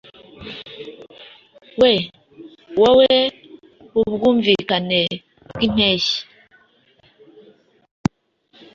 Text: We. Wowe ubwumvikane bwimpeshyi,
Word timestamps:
We. 1.79 1.91
Wowe 2.79 3.09
ubwumvikane 3.99 5.01
bwimpeshyi, 5.53 6.19